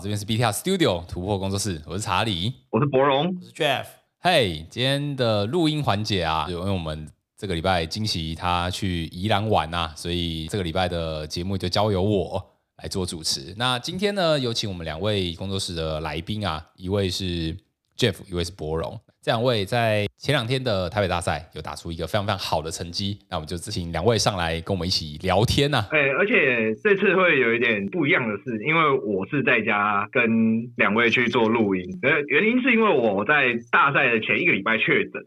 [0.00, 3.84] 这边是 BTR Studio 突破工作室，我是查理，我是博荣，我是 Jeff。
[4.18, 7.06] 嘿，今天的录音环节啊，因为我们
[7.36, 12.42] 这个礼拜惊喜他去宜兰玩啊，所以这个礼拜的节目就交由我
[12.78, 13.54] 来做主持。
[13.58, 17.54] 那今天呢，有请我们两位工作室的来宾啊，一位是
[17.98, 18.98] Jeff，一位是博荣。
[19.22, 25.88] 这两位在前两天的台北大赛有打出一个非常非常好的成绩，那我们就请两位上来跟我们一起聊天呐、啊。
[25.90, 35.22] 哎，而且这次会有一点不一样的是，因为我是在家跟两位去做录音，呃，原因是因为我在大赛的前一个礼拜确诊，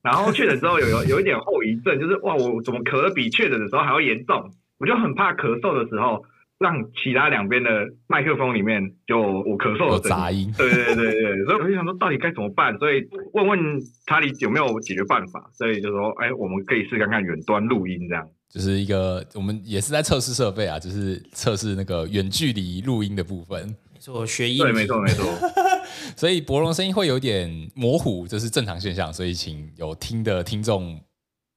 [0.00, 4.48] 然后确诊之后有有有一点后遗症，就是哇，我怎么咳比确诊的时候还要严重，
[4.78, 6.24] 我就很怕咳嗽的时候。
[6.58, 7.68] 让其他两边的
[8.06, 13.02] 麦克风里面就我咳嗽有杂音，对对对对，所以我就想说到底该怎么办，所以
[13.32, 13.58] 问问
[14.06, 25.24] 查理有没有解决办法，所以就说哎，我们可以试看看远端录音这样，就是一个我们也是在测试设备啊，就是测试那个远距离录音的部分，没错，学音，对，没错没错，
[26.16, 30.98] 所以博龙声音会有点模糊，这是正常现象，所以请有听的听众。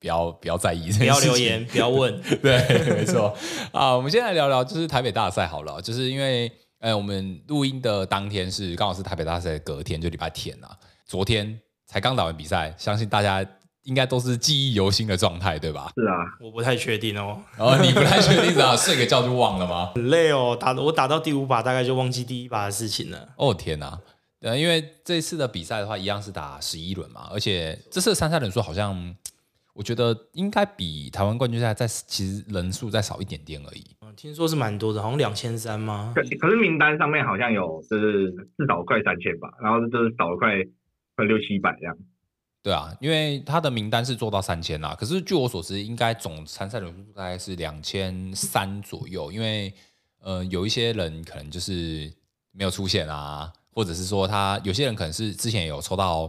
[0.00, 2.20] 不要不要在意，不要留言， 不要问。
[2.40, 2.58] 对，
[2.94, 3.36] 没错。
[3.72, 5.80] 啊，我们先来聊聊，就是台北大赛好了。
[5.82, 10.70] 就是因为，呃，我们录音的当天是刚好是台北大赛的隔天，就礼拜天啊。
[11.04, 13.44] 昨天才刚打完比赛，相信大家
[13.82, 15.90] 应该都是记忆犹新的状态，对吧？
[15.96, 17.36] 是啊，我不太确定哦。
[17.56, 18.76] 哦，你不太确定是吧？
[18.78, 19.90] 睡个觉就忘了吗？
[19.96, 23.30] 很累哦，打我打到第五把，大概就忘记第一把的事情了。
[23.36, 23.98] 哦天哪！
[24.42, 29.16] 呃，因为这次的比赛的话，一样是打十一轮嘛，而且这次的参赛人数好像。
[29.78, 33.84] 我觉得应该比台湾冠军赛再其实人数再少一点点而已。
[34.00, 36.12] 嗯，听说是蛮多的，好像两千三吗？
[36.16, 40.48] 可可是名单上面好像有，就是至少快三千吧，然后就是少了快
[41.14, 41.96] 快六七百这样。
[42.60, 49.30] 对啊，因为他的名单是做到三千啦，可是据我所知，应该总参赛人数大概是两千三左右。
[49.30, 49.72] 因为
[50.20, 52.12] 呃，有一些人可能就是
[52.50, 56.28] 没有出现啊，或者是说他有些人可能是之前有抽到。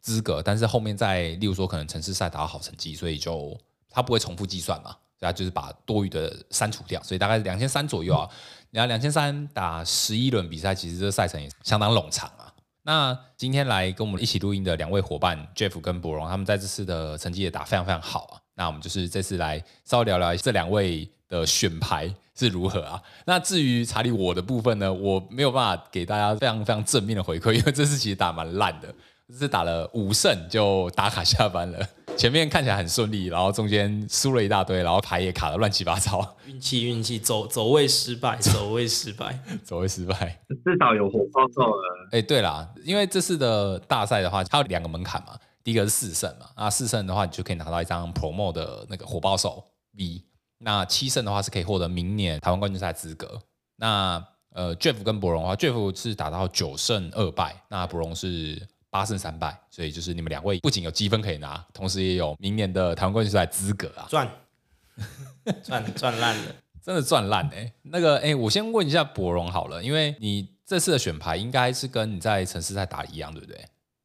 [0.00, 8.28] 资格，但是后面再例如说可能城市赛打到好成绩，所以就他不会重复计算嘛，所以他就是把多余的删除掉，所以大概两千三左右啊。
[8.70, 12.54] 然后两千三打十一轮比赛，其实这个赛程也相当冗长啊。
[12.82, 18.40] 那今天来跟我们一起录音的两位伙伴 Jeff 跟博荣，他们在这次的成绩也打非常非常好啊。
[18.54, 23.02] 那我们就是这次来稍微聊聊这两位的选牌是如何啊。
[23.26, 28.94] 那至于查理我的部分呢，我没有办法给大家非常非常正面的回馈，因为这次其实打蛮烂的。
[29.38, 42.08] 是打了五胜就打卡下班了， 前面看起来很顺利，然后中间输了一大堆，然后牌也卡的乱七八糟， 运气运气，走走位失败，走位失败，走位失败， 至少有火爆够了。
[42.12, 49.64] 哎，对啦，因为这次的大赛的话，它有两个门槛嘛，第一个是四胜嘛，那四胜的话，你就可以拿到一张 Promo 的那个火爆手
[49.96, 50.22] V，
[50.58, 53.40] 那七胜的话是可以获得明年台湾冠军赛资格。
[53.76, 58.60] 那呃，Jeff 跟博荣的话，Jeff 是打到九胜二败，那博荣是。
[58.90, 64.06] 八胜三败，所以就是你们两位不仅有积分可以拿，同时也有明年的台湾冠军赛资格啊！
[64.08, 64.28] 赚
[65.62, 67.72] 赚赚烂了， 真的赚烂哎！
[67.84, 73.56] 那个哎，我先问一下博荣好了，因为你这次的选牌应该是跟你在城市赛打一样，对不对？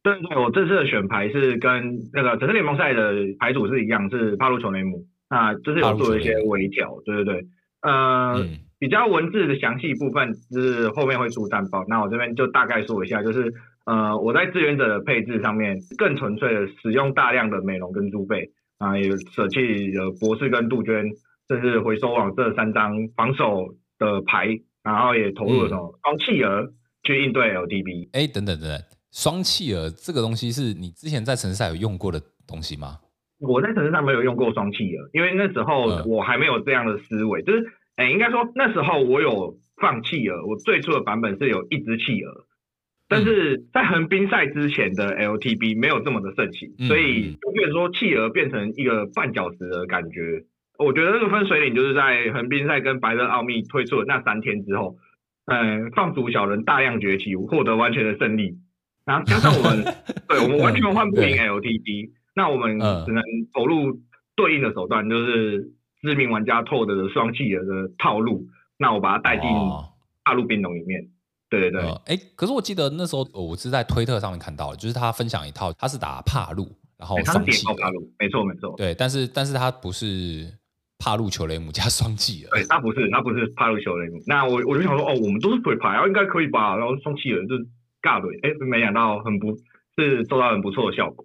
[0.02, 7.46] 对对，我这次的选牌是跟那个城市联盟赛的牌组是一样，是帕鲁球雷姆，那就是有做一些微调，对对对，
[7.82, 8.34] 呃。
[8.38, 13.50] 嗯比较文字的详细部分是后面会出战报，那我这边就大概说一下，就是
[13.86, 21.08] 呃我在志愿者的配置上面更纯粹的使用大量的美容跟猪背啊，也舍弃了博士跟杜鹃，
[21.48, 24.48] 甚至回收网这三张防守的牌，
[24.82, 26.68] 然后也投入了什么双企鹅
[27.02, 28.10] 去应对 LDB。
[28.12, 28.78] 哎，等等等等，
[29.10, 32.98] 双企鹅这个东西是你之前在城市赛有用过的东西吗？
[33.38, 37.64] 我在城市赛没有用过双企鹅，因为那时候我还没有这样的思维，就是。
[37.96, 42.44] 哎、欸，应该说那时候我有放企鹅，我最初的版本是有一只企鹅，
[43.08, 50.44] 但是在横滨赛之前的 LTB 没有这么的盛行，所以就变说企鹅变成一个绊脚石的感觉。
[50.78, 54.96] 我觉得那个分水岭就是在横滨赛跟白热奥秘推出的那三天之后，
[55.46, 58.58] 嗯，放逐小人大量崛起，获得完全的胜利，
[59.04, 59.84] 然后加上我们，
[60.28, 63.22] 对我们完全换不赢 LTB，那我们只能
[63.54, 64.00] 投入
[64.34, 65.72] 对应的手段，就是。
[66.02, 68.46] 知名玩家透的双企鹅的套路，
[68.78, 69.48] 那我把它带进
[70.22, 71.08] 大陆冰龙里面。
[71.48, 78.74] 对对对，哎、呃，可是我记得那时候我是在推特上面看到的，就是他分享一套，他是打帕路，然后双企鹅，帕路，没错没错。
[78.76, 80.52] 对，但是但是他不是
[80.98, 84.20] 帕路球雷姆加双企鹅，对，他不是他不是帕路球雷姆。
[84.26, 86.76] 那我我就想说，哦，我们都是鬼牌，然后应该可以吧？
[86.76, 87.66] 然后双击人就是
[88.02, 89.56] 尬队，哎，没想到很不，
[89.96, 91.24] 是收到很不错的效果。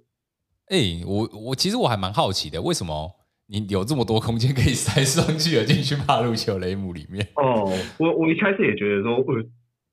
[0.68, 3.16] 哎，我我其实我还蛮好奇的，为什么？
[3.48, 7.28] 你有这么多空间可以塞 双企鹅进去帕路球雷姆里面？
[7.36, 9.44] 哦，我我一开始也觉得说，呃，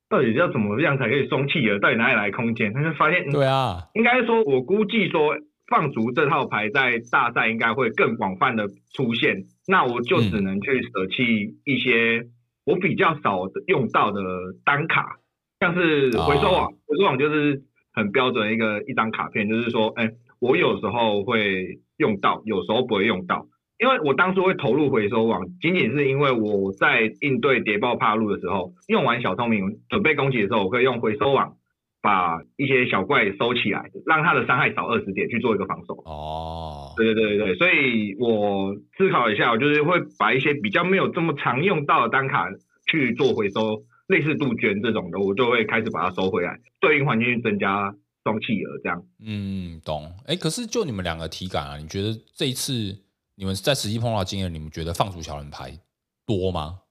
[0.09, 1.77] 到底要怎么样才可以双企鹅？
[1.79, 2.73] 到底哪里来空间？
[2.73, 5.35] 他就发现，对啊，应该说，我估计说
[5.67, 12.25] 放逐这套牌在大赛应该会更广泛的出现，那我就只能去舍弃一些
[12.65, 14.21] 我比较少用到的
[14.65, 15.17] 单卡，
[15.59, 17.61] 像是回收网，回收网就是
[17.93, 20.09] 很标准的一个一张卡片，就是说，哎，
[20.39, 23.45] 我有时候会用到，有时候不会用到。
[23.79, 31.55] 因为我当初会投入回收网，仅仅是因为我在应对谍报帕路的时候，用完小聪明准备攻击的时候，我可以用回收网
[32.01, 35.93] 把一些小怪收起来，让它的伤害少二十点去做一个防守。
[36.03, 42.49] 哦，对对对对对，所以我思考一下，我就是会把一些比较没有这么常用到的单卡
[42.91, 47.95] 去做回收，类似杜鹃这种的，我就会开始把它收回来，对应环境去增加
[48.25, 49.01] 双企鹅这样。
[49.25, 50.11] 嗯，懂。
[50.25, 52.97] 哎，可是就你们两个体感啊，你觉得这一次？
[53.39, 55.79] 你们在实际碰到经验，你们觉得放逐小人牌
[56.25, 56.81] 多吗？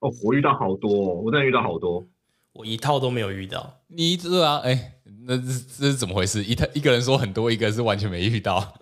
[0.00, 2.04] 哦，我遇到好多，哦，我真的遇到好多，
[2.52, 3.78] 我一套都没有遇到。
[3.86, 4.58] 你这啊？
[4.64, 6.42] 哎、欸，那这这是怎么回事？
[6.42, 8.74] 一他一个人说很多，一个是完全没遇到。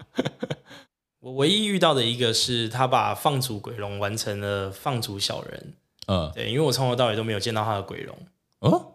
[1.21, 5.75] 我唯一遇到的一个是他把放逐鬼龙完成了放逐小人。
[6.07, 8.17] 嗯，对，因为我从头到尾都没有见到他的鬼龙。
[8.61, 8.95] 哦，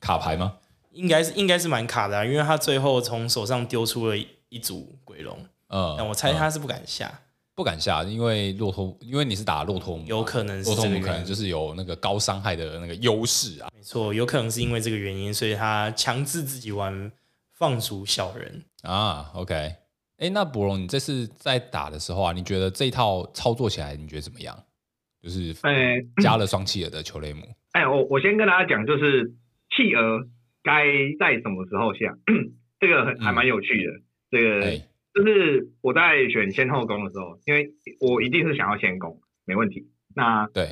[0.00, 0.56] 卡牌吗？
[0.92, 4.16] 应该是应该是蛮卡的，啊，因为他最后从手上丢出了
[4.48, 5.38] 一组鬼龙。
[5.68, 7.08] 嗯，但我猜他是不敢下。
[7.08, 13.68] 嗯不敢下，因为骆驼，因为你是打骆驼母，有可能是这个原因，骆驼母可能就是有那个高伤害的那个优势啊。
[13.74, 17.12] 没错，有可能是因为这个原因，所以他强制自己玩
[17.52, 19.30] 放逐小人啊。
[19.34, 19.54] OK，
[20.16, 24.58] 哎，那博龙，你这次在打的时候啊，你觉得这一套操作起来，你觉得怎么样？
[25.22, 25.54] 就是
[26.22, 27.42] 加了双企鹅的球雷姆。
[27.72, 29.30] 哎，我我先跟大家讲，就是
[29.76, 30.26] 企鹅
[30.62, 30.84] 该
[31.20, 32.16] 在什么时候下，
[32.80, 34.82] 这个很还蛮有趣的，嗯、这个。
[35.14, 37.70] 就是我在选先后攻的时候，因为
[38.00, 39.86] 我一定是想要先攻，没问题。
[40.16, 40.68] 那对，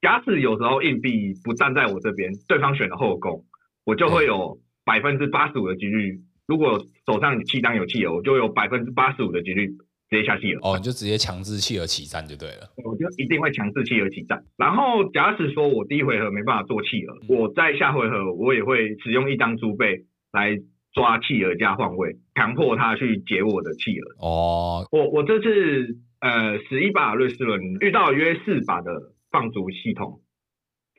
[0.00, 3.44] 假使有时候硬币不站在我这边，对方选了后攻，
[3.84, 9.76] 我就会有百分之八十五的几率，如果手上七张有企鹅，我就有百分之八十五的几率直
[10.10, 10.60] 接下企鹅。
[10.66, 12.72] 哦，你就直接强制企鹅起战就对了。
[12.84, 14.42] 我就一定会强制企鹅起战。
[14.56, 20.58] 然后假使说我第一回合没办法做企鹅，嗯、我在下回合我也会使用一张猪背来。
[20.94, 24.16] 抓弃儿加换位，强迫他去解我的气了。
[24.18, 28.90] 哦，我我这次呃十一把瑞士轮遇到约四把的
[29.30, 30.20] 放逐系统，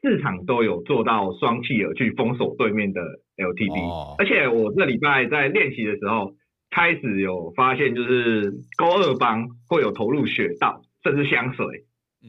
[0.02, 3.02] 四场都有做到双气耳去封锁对面的
[3.38, 6.36] LTB，哦，而且我这礼拜在练习的时候
[6.70, 11.66] 开始有发现，就是勾二帮会有投入雪道甚至香水。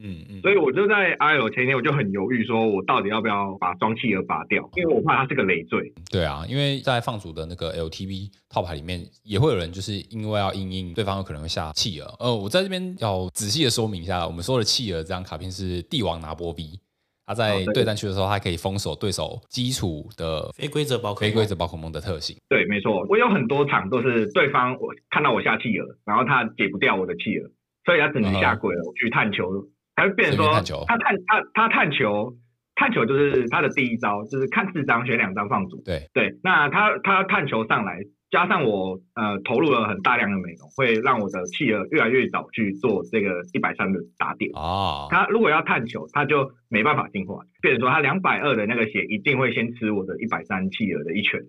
[0.01, 5.91] 嗯嗯，所以我就在 IL 前天我就很犹豫，说我到底要不要把双企鹅拔掉，因为我怕它是个累赘。
[6.11, 12.07] 对啊，因为在放逐的那个 LTV 套牌里面，也会有人就是因为要因应对方有可能会下企鹅。
[12.19, 16.79] 呃，我在这边要仔细的说明一下，我们说的企鹅这张卡片是帝王拿波 V，
[17.25, 22.37] 他在对战区的时候，他可以封锁对手基础的非规则宝可非规则宝可梦的特性。
[22.47, 27.49] 对，没错，我有很多场都是对方我看到我下企鹅，然后他解不掉我的企鹅，
[27.85, 29.67] 所以他只能下跪了，我去探球。
[29.97, 32.31] 他会变成说，他探他他探球，
[32.75, 35.81] 探球就是他的第一招，就是看四张选两张放逐。
[35.83, 37.97] 对对，那他他探球上来，
[38.29, 44.51] 加上我呃投入了很大量的美容，会让我的企鹅越来越早去做这个一百三的打点。
[44.53, 45.07] 哦。
[45.09, 51.41] 他如果要探球，他就没办法进化，变成说他两百二的那个血一定会先吃我的一百三企鹅的一拳。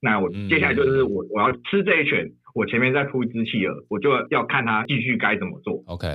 [0.00, 5.84] 那我接下来就是我我要吃这一拳，我前面再铺一只企鹅，我就要看他继续该怎么做。
[5.86, 6.08] OK。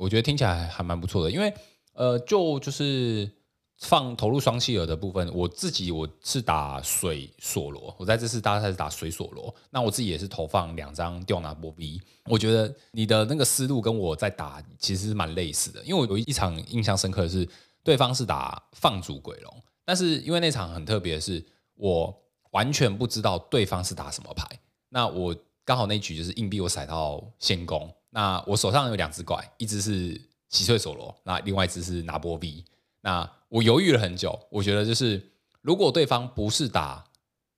[0.00, 1.52] 我觉得听起来还蛮不错的，因为
[1.92, 3.30] 呃，就就是
[3.76, 17.46] 放投入双企鹅的部分，我自己我是打水索罗，我在这次大赛是打水索罗，那我自己也是投放两张吊拿波 V，我觉得你的那个思路跟我在打其实蛮类似的，因为我有一场印象深刻的是
[17.84, 24.46] 对方是打放逐鬼龙，但是因为那场很特别的是我完全不知道对方是打什么牌，
[24.88, 27.94] 那我刚好那局就是硬币我骰到先攻。
[28.10, 32.64] 那我手上有两只怪，一只是洗碎索罗，那另外一只是拿波 V。
[33.02, 35.22] 那我犹豫了很久，我觉得就是
[35.62, 37.04] 如果对方不是打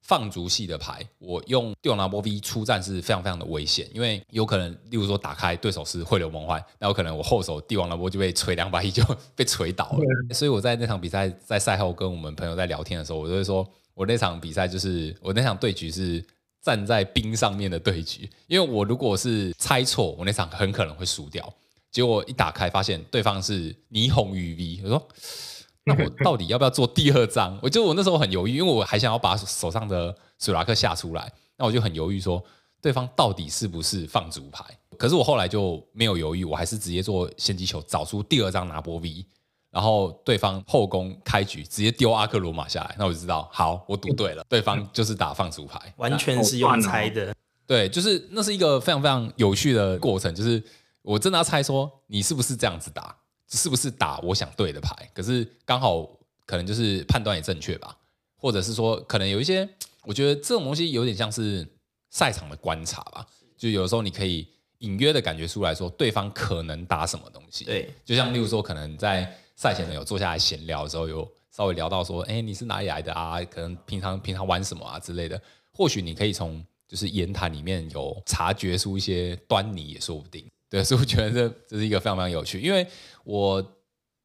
[0.02, 9.02] 放逐系的牌，我用帝王拿波 V 出战是非常非常的危险，因为有可能，例如说打开对手是汇流梦幻，那有可能我后手帝王拿波就被锤两百一就
[9.34, 10.34] 被锤倒了。
[10.34, 16.22] 所以我在那场比赛在赛后跟我们朋友在聊天的时候，我就会说我那场比赛就是我那场对局是。
[16.62, 21.52] 站在冰上面的对局，因为我如果是猜错，我那场很可能会输掉。
[21.90, 25.08] 结果一打开，发现对方是霓虹鱼 V，我说
[25.84, 27.58] 那我到底要不要做第二张？
[27.60, 32.42] 我就我那时候很犹豫，因为我还想要把手上的水拉克下出来，那我就很犹豫说
[32.80, 34.64] 对方到底是不是放逐牌？
[34.96, 39.26] 可是我后来就没有犹豫，我还是直接做先机球，找出第二张拿波 V，
[39.72, 47.34] 然后对方后宫开局直接丢阿克罗马下来，那我就知道，好，我赌对了，对方就是打放逐牌，完全是用猜的。
[47.66, 50.62] 对，就是那是一个非常非常有趣的过程，就是
[51.00, 53.16] 我真的要猜说你是不是这样子打，
[53.48, 56.06] 是不是打我想对的牌，可是刚好
[56.44, 57.96] 可能就是判断也正确吧，
[58.36, 59.66] 或者是说可能有一些，
[60.04, 61.66] 我觉得这种东西有点像是
[62.10, 63.24] 赛场的观察吧，
[63.56, 64.46] 就有的时候你可以
[64.80, 69.34] 隐约的感觉出来说对方可能打什么东西，对，就像例如说可能在。
[69.56, 73.42] 赛前呢，有坐下来闲聊的时候，有稍微聊到说，哎，你是哪里来的啊？
[73.44, 75.40] 可能平常平常玩什么啊之类的。
[75.72, 80.44] 或许你可以从就是言谈里面有察觉出一些端倪，也说不定。
[80.68, 82.60] 对，所以我觉得这这是一个非常非常有趣。
[82.60, 82.86] 因为
[83.24, 83.62] 我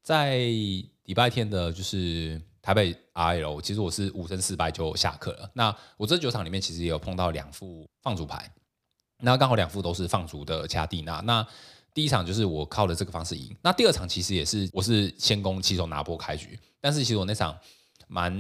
[0.02, 5.50] 在礼拜天的，就是台北 RL，其实我是五胜四败就下课了。
[5.54, 8.50] 那我这九场里面，其实也有碰到两副放逐牌，
[9.20, 11.22] 那刚好两副都是放逐的加蒂娜。
[11.22, 11.46] 那
[11.98, 17.58] 第一场就是我靠的这个方式赢，那第二场其实也是我是先攻起手拿波开局，但是其实我那场
[18.08, 18.32] 蛮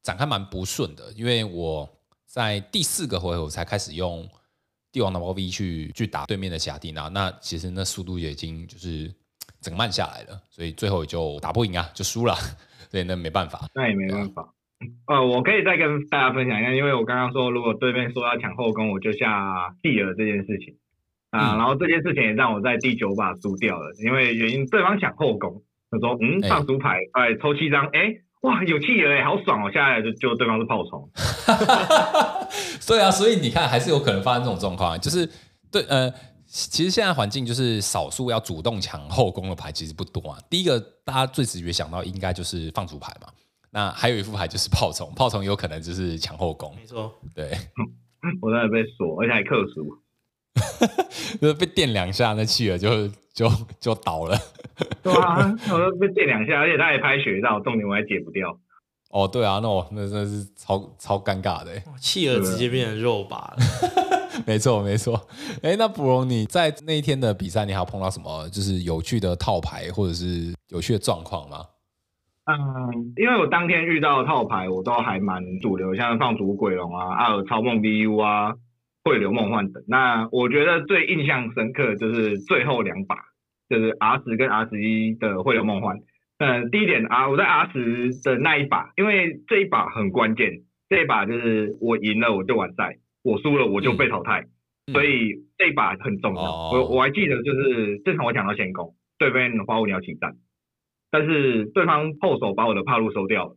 [0.00, 1.88] 展开蛮不顺的，因为我
[2.24, 4.24] 在第四个回合才开始用
[4.92, 9.12] 帝王拿波 V 去去打对面的霞蒂娜，那其实那速度也已经就是
[9.60, 12.36] 整慢下来了，所以最后也就打不赢啊，就输了，
[12.92, 14.54] 所以那没办法，那也没办法。
[15.06, 20.76] 呃，我可以再跟大家分享一下，因为我刚刚说如果对面说要抢后宫，我就下蒂尔这件事情。
[21.30, 31.10] 啊，然后这件事情也让我在第九把输掉了，因为原因对方抢后攻，他说嗯放逐牌，哎抽七张，哎哇有气了哎好爽哦，下来就就对方是炮虫，
[32.86, 35.28] 对啊，所以你看还是有可能发生这种状况，就是
[35.70, 36.10] 对呃，
[36.46, 40.38] 其实现在环境就是少数要主动抢后攻的牌其实不多啊。
[40.48, 43.28] 第一个大家最直觉想到应该就是放逐牌嘛，
[43.70, 47.50] 那还有一副牌就是炮虫，炮虫有可能就是抢后攻，没错，对，
[48.40, 49.98] 我在那被锁，而且还克数。
[51.40, 53.48] 就是被电两下，那企鹅就 就
[53.80, 54.36] 就倒了。
[55.02, 58.56] 对啊，我都被电两下，而且他还拍雪道，重点我还解不掉。
[59.10, 61.70] 哦，对啊，那我那真的是超超尴尬的。
[61.98, 63.56] 企鹅直接变成肉靶了。
[64.46, 65.20] 没错没错。
[65.62, 71.64] 哎，那卜龙你在那一天的比赛，你还有碰到什么就是有趣的套牌或者是有趣的状况吗？
[72.44, 78.54] 嗯，因为我当天遇到的套牌，我都还蛮主流，像放逐鬼龙啊、阿尔超梦 VU 啊。
[79.08, 83.16] 汇流梦幻的，那我觉得最印象深刻就是最后两把，
[83.70, 85.96] 就是 R 十跟 R 十一的汇流梦幻。
[86.36, 90.60] 嗯，第一点啊，我在 R 十的那一把，因为这一把很关键，
[90.90, 94.44] 这一把就是我赢了我就完赛，我输了我就被淘汰，
[94.88, 96.42] 嗯、所以这一把很重要。
[96.42, 100.34] 哦、我我还记得就是这场我抢到先攻，对面花无鸟起战，
[101.10, 103.56] 但是对方后手把我的帕路收掉了。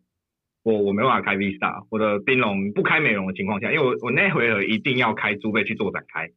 [0.64, 6.30] 我我没办法开 V Star，我的冰龙不开美容的情况下，因为我我那回合一定要开猪背去做展开，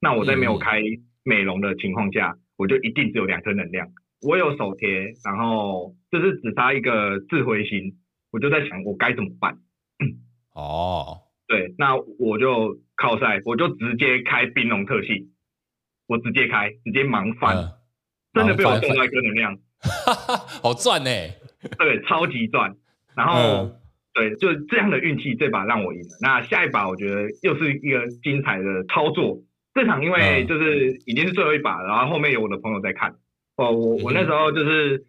[0.00, 0.80] 那我在没有开
[1.24, 3.88] 美容的情况下，我就一定只有两颗能量，
[4.20, 7.96] 我有手贴，然后就是只差一个智慧星，
[8.30, 9.58] 我就在想我该怎么办。
[10.54, 15.32] 哦， 对，那我就靠赛，我就直接开冰龙特性，
[16.06, 17.72] 我直接开，直接盲翻，呃、
[18.32, 21.10] 真的被我中到一颗能量，哈哈，好赚呢，
[21.78, 22.76] 对，超级赚。
[23.14, 23.76] 然后，嗯、
[24.14, 26.18] 对，就这样的运气，这把让我赢了。
[26.20, 29.42] 那下一把，我觉得又是一个精彩的操作。
[29.74, 33.16] 这场因为就是已经是最后一把了，然后后面有我的朋友在看。
[33.56, 35.04] 哦，我我那时候就是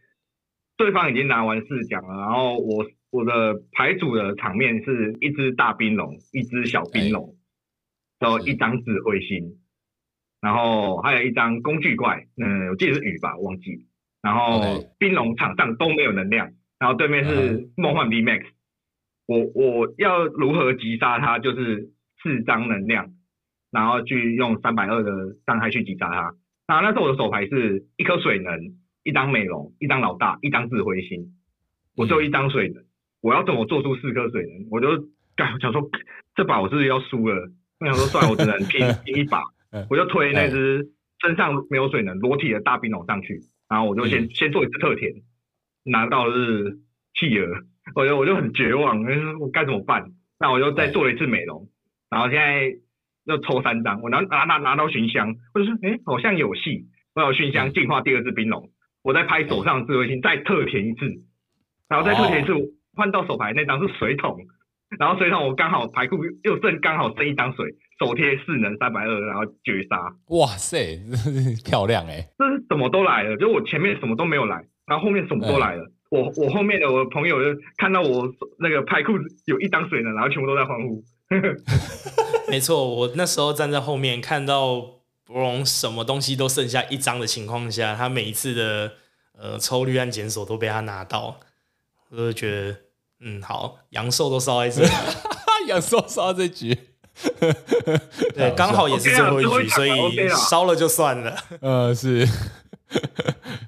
[0.77, 7.35] 对方已经拿完四奖了，然后我我的牌组的场面是一只大冰龙，一只小冰龙，
[8.19, 9.57] 然后一张智慧星，
[10.41, 13.85] 然后还有一张工具怪，嗯，我记得是雨吧，忘记。
[14.21, 14.61] 然后
[14.97, 16.49] 冰龙场上都没有能量。
[16.83, 18.43] 然后对面是梦幻 V Max，
[19.25, 21.39] 我我要如何击杀他？
[21.39, 23.13] 就是四张能量，
[23.71, 26.35] 然后去用三百二的伤害去击杀他。
[26.67, 28.73] 那那时候我的手牌是一颗水能，
[29.03, 31.33] 一张美容，一张老大，一张智慧星。
[31.95, 32.83] 我只有一张水能，
[33.21, 34.67] 我要怎么做出四颗水能？
[34.69, 35.89] 我就干，想说
[36.35, 37.49] 这把我是不是要输了？
[37.79, 39.41] 我想说算了，我只能拼 拼一把，
[39.89, 40.85] 我就推那只
[41.21, 45.13] 身上没有水能裸体的大冰龙上去，然后我就先先做一次特填。
[45.83, 46.79] 拿到的是
[47.15, 47.47] 企鹅，
[47.95, 49.03] 我就我就很绝望，
[49.39, 50.11] 我该怎么办？
[50.39, 51.67] 那我就再做了一次美容，
[52.09, 52.73] 然后现在
[53.25, 56.85] 又抽三张，我拿拿拿拿到熏香，我就说，哎、欸，好像有戏，
[57.15, 58.69] 我有熏香进化第二只冰龙，
[59.03, 61.05] 我再拍手上智慧星，再特填一次，
[61.87, 62.53] 然后再特填一次，
[62.95, 64.37] 换到手牌那张是水桶，
[64.99, 67.65] 然后水桶我刚好牌库又剩刚好剩一张水，
[67.99, 70.99] 手贴四能三百二，然后绝杀，哇塞，
[71.63, 74.65] 漂亮哎、欸，这是什么都来了，就我前面什么都没有来。
[74.85, 78.27] 然后后面什么都来了，我我后面的我的朋友就看到我
[78.59, 81.03] 那个排裤子有一张水呢，然后全部都在欢呼。
[82.49, 84.75] 没错，我那时候站在后面看到
[85.25, 88.91] 博龙什么东西都剩下一张的情况下，他每一次的
[89.39, 91.39] 呃抽绿案检索都被他拿到，
[92.09, 92.75] 我就觉得
[93.21, 94.89] 嗯好，阳寿都烧在这里，
[95.67, 96.77] 阳寿烧到这局，
[98.35, 101.35] 对，刚好也是最后一局，所以烧了就算了。
[101.61, 102.27] 呃，是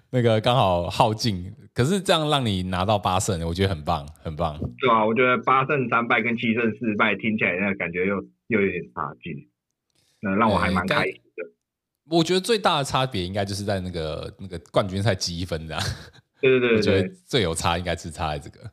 [0.10, 1.54] 那个刚好耗尽。
[1.74, 4.58] 可是这样让你拿到八胜，我觉得很棒，很棒。
[4.80, 8.16] 对啊，我觉得八胜三败跟七胜四败听起来那个感觉又
[8.48, 9.34] 又有点差劲，
[10.22, 11.44] 那，让我还蛮开心的。
[12.10, 15.84] 我觉得最大的差别应该就是在那个那个冠军赛积分这样。
[16.40, 18.72] 对对对，对，我觉得最有差应该是差在这个。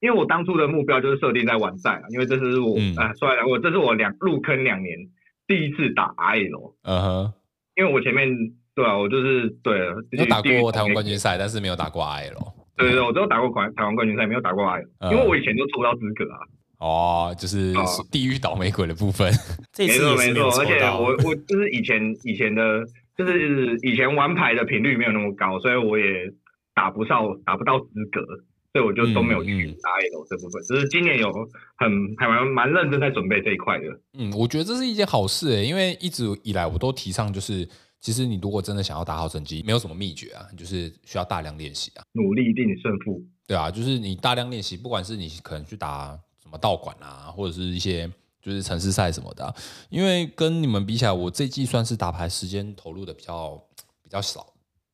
[0.00, 5.08] 因为我当初的目标就是设定在完赛，因为这是我、嗯、啊，说来我这是我两入坑两年
[5.46, 6.74] 第一次打 RL。
[6.82, 7.32] 嗯哼，
[7.76, 8.28] 因为我前面。
[8.74, 12.54] 对啊，我就是对了，有打过台湾冠军赛，但是没有打过 I L。
[12.76, 16.38] 对对对，我只有打过台台湾冠军赛，没有打过 RL，因为我以前就抽不到资格啊。
[16.78, 17.74] 哦，就是
[18.10, 19.30] 地狱倒霉鬼的部分。
[19.76, 22.82] 没错没错，而且我我就是以前以前的，
[23.18, 26.32] 就是以前玩牌的频率没有那么高，所以我也
[26.74, 28.22] 打不上打不到资格，
[28.72, 30.62] 所以我就都没有去 I L 这部分。
[30.62, 31.30] 只是今年有
[31.76, 33.84] 很还蛮蛮认真在准备这一块的。
[34.18, 37.68] 嗯，我觉得这是一件好事诶，因为一直以来我都提倡就是。
[38.00, 43.22] 其实你如果真的想要打好成绩，没有什么秘诀啊，就是需要大量练习啊，努力定胜负。
[43.46, 49.54] 对啊，就是你大量练习，不管是你可能去打什么道馆啊，或者是一些就是城市赛什么的啊，
[49.90, 53.62] 因为跟你们比起来，我这季算是打牌时间投入的比较
[54.02, 54.50] 比较少，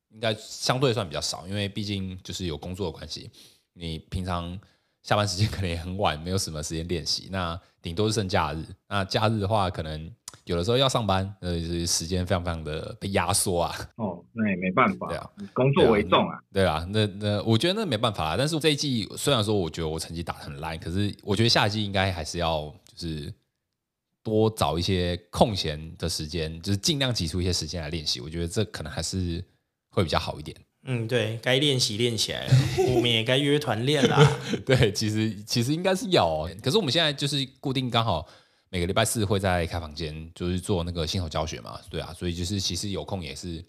[0.09, 3.31] 应该相对算比较少，因为毕竟就是有工作的关系，
[3.73, 4.59] 你平常
[5.03, 10.11] 下班时间可能也很晚，没有什么时间练习，那顶多是剩假日，那假日的话可能。
[10.47, 13.75] 有的时候要上班，呃，时间非常非常的被压缩啊。
[13.97, 16.39] 哦，那也没办法，对啊，工作为重啊。
[16.53, 18.35] 对啊，那那我觉得那没办法啦。
[18.37, 23.31] 但是这一季虽然说我觉得我成绩打得很烂，可是我觉得下一季应该还是要就是
[24.23, 28.21] 多找一些空闲的时间，就是尽量挤出一些时间来练习。
[28.21, 29.43] 我觉得这可能还是
[29.89, 30.55] 会比较好一点。
[30.85, 32.47] 嗯，对该练习练起来，
[32.95, 34.39] 我们也该约团练啦。
[34.65, 38.25] 对，其实其实应该是要哦，可是我们现在就是固定刚好。
[38.69, 43.63] 每个礼拜四会在开房间，就是做那个新手教学嘛，对啊，所以就是其实有空也是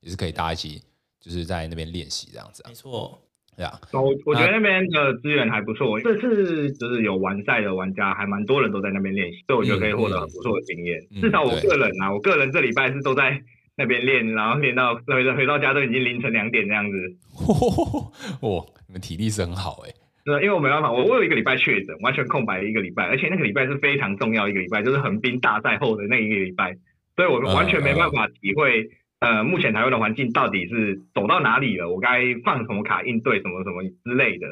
[0.00, 0.82] 也是可以大家一起
[1.20, 2.68] 就是在那边练习这样子啊。
[2.68, 3.18] 没错，
[3.56, 3.80] 对啊。
[3.92, 11.00] 我我觉得那边的资源还不错，这次就是有完赛的玩家还蛮多人都在那边练习，所以我觉得可以获得很不错的经验。
[11.10, 13.42] 嗯嗯、至少我个人啊，我个人这礼拜是都在
[13.76, 16.96] 那边练，然后练到回回到家都已经凌晨两点这样子。
[18.40, 19.96] 哦，你们体力是很好哎、欸。
[20.24, 26.76] 对，因为我没办法，我我有一个礼拜确诊，完全空白一个礼拜，而且那个礼拜是非常重要一个礼拜，就是横滨大赛后的那一个礼拜，
[27.16, 34.46] 所以我完全没办法体会，呃，呃目前台湾的环境到底是走到哪里了，我该放什么卡应对什么什么之类的。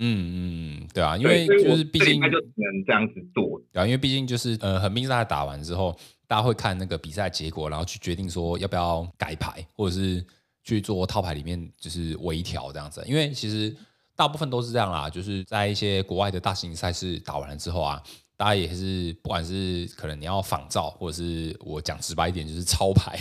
[0.00, 10.24] 嗯嗯，对啊，因为就是毕竟就只能这样子做，对啊，因为毕竟就是呃横滨大赛打完之后，大家会看那个比赛结果，然后去决定说要不要改牌，或者是
[10.64, 13.72] 去做套牌里面就是微调这样子，因为其实。
[14.18, 18.02] 大部分都是这样啦，就是在一些国外的大型赛事打完了之后啊，
[18.36, 23.16] 大家也是不管是可能你要仿造，或者是我讲直白一点，就是抄牌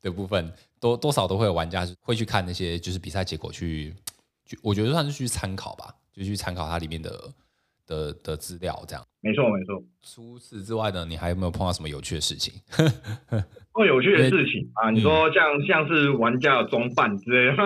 [0.00, 3.94] 的部分， 多多少都会有玩家会去看那些就是比赛结果去，
[4.44, 7.32] 去我觉得算是去参考吧，就去参考它里面的
[7.86, 9.06] 的的资料这样。
[9.20, 9.80] 没错没错。
[10.02, 12.52] 除此之外呢，你还有没有碰到什么有趣的事情？
[13.72, 14.90] 更有趣的事情啊！
[14.90, 17.62] 你说像、嗯、像是玩家的装扮之类的，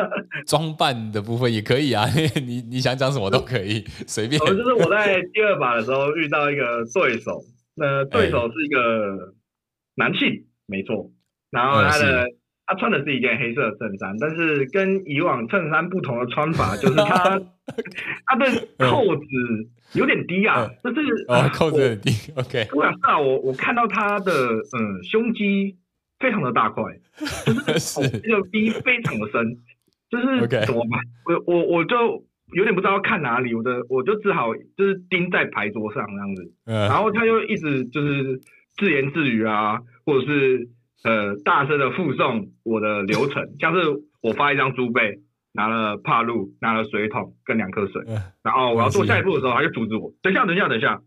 [0.48, 2.06] 装扮的部分也可以啊。
[2.46, 4.40] 你你想讲什么都可以，随便。
[4.40, 7.42] 就是我在第二把的时候遇到一个对手，
[7.74, 9.34] 那对手是一个
[9.96, 11.10] 男性，没错。
[11.50, 12.28] 然后他的、嗯、
[12.70, 17.40] 他穿的是一件黑色衬衫，但是跟以往衬衫不同的穿法就是他
[18.26, 18.46] 他 的
[18.78, 19.24] 扣子。
[19.92, 22.12] 有点低啊，就、嗯、是啊，扣子很低。
[22.36, 25.76] OK，突然啊，我我看到他的嗯胸肌
[26.20, 26.84] 非常的大块，
[27.44, 29.58] 就是 这个 V 非常的深，
[30.08, 31.00] 就是怎么办？
[31.26, 38.40] 我我我就有点不知道要看哪里，我的我就只好就是盯在牌桌上这样子，然后他就一直就是
[38.76, 40.68] 自言自语啊，或者是
[41.04, 43.80] 呃大声的附送我的流程，像是
[44.20, 45.20] 我发一张猪背。
[45.52, 48.00] 拿了帕路，拿了水桶跟两颗水，
[48.40, 50.12] 然后我要做下一步的时候，他就阻止我。
[50.22, 51.02] 等一下，等一下，等一下。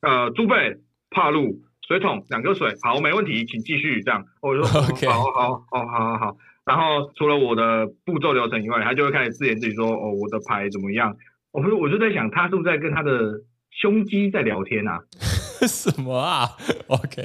[0.00, 0.76] 呃，猪背、
[1.10, 4.24] 帕路、水桶、两颗水，好，没问题，请继续这样。
[4.42, 5.10] 我就说，okay.
[5.10, 6.36] 好好好好好好。
[6.64, 11.16] 然后除了我的步骤流程以外，他就会开始自言自语说：“哦，我的牌怎么样？”
[11.50, 13.40] 我说，我就在想，他是不是在跟他的
[13.70, 15.00] 胸肌在聊天啊？
[15.66, 16.46] 什么啊
[16.86, 17.22] ？OK，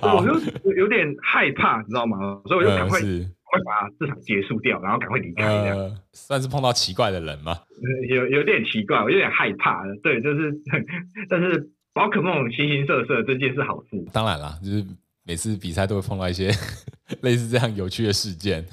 [0.00, 2.40] 我就有点害怕，你知道吗？
[2.46, 3.00] 所以我就赶快。
[3.02, 7.54] 嗯会把这场结束掉，然后赶快离开，这样、呃、算是碰到奇怪的人吗？
[8.08, 9.84] 有有点奇怪，我有点害怕。
[10.02, 10.50] 对，就是，
[11.28, 14.02] 但是宝可梦形形色色，这件是好事。
[14.10, 14.82] 当然啦，就是
[15.24, 16.50] 每次比赛都会碰到一些
[17.20, 18.66] 类似这样有趣的事件。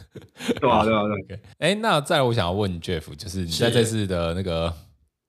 [0.61, 1.39] 对啊，对啊，对。
[1.57, 4.73] 哎、okay，那再来，我想要问 Jeff，就是你在这次的那个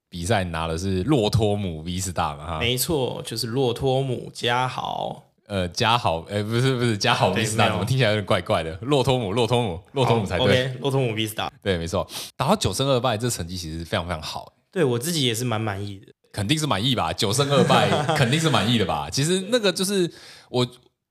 [0.09, 2.47] 比赛拿的是骆驼姆 V Star 嘛？
[2.47, 5.30] 哈，没错，就是骆驼姆加豪。
[5.51, 8.73] 呃，加好，哎，不是不是加好 V Star，怎么听起来有点怪怪的？
[8.83, 10.73] 洛托姆，洛托姆，洛托姆才对。
[10.81, 14.53] 洛托姆 V Star，对，没错，打到九胜二败，这成绩其实非常非常好。
[14.71, 17.13] 对我自己也是蛮满意的，肯定是满意吧？
[17.13, 19.11] 九胜二败， 肯定是满意的吧？
[19.11, 20.09] 其实那个就是
[20.51, 20.65] 我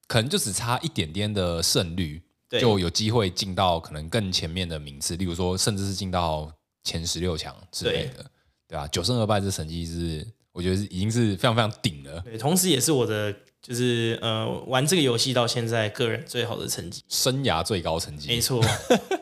[0.08, 6.50] 可能就只差一点点的胜率，就有机会进到可能更前面的名次，例如说，甚至是进到
[6.86, 8.26] 前十六强之类的，对，
[8.70, 8.88] 对吧？
[8.88, 12.22] 九胜二败这成绩是，我觉得已经是非常非常顶了。
[12.22, 13.36] 对，同时也是我的。
[13.62, 18.64] 就是呃，玩这个游戏到现在个人最好的成绩，生涯最高成绩，没错。